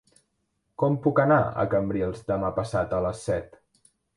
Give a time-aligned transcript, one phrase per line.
[0.83, 3.65] Com puc anar a Cambrils demà passat a les set?